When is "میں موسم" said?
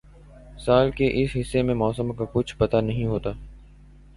1.61-2.11